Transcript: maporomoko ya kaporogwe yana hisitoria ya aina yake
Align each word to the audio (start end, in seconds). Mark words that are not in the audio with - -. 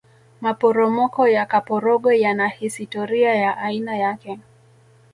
maporomoko 0.41 1.21
ya 1.35 1.43
kaporogwe 1.51 2.19
yana 2.23 2.47
hisitoria 2.47 3.35
ya 3.35 3.57
aina 3.57 3.97
yake 3.97 4.39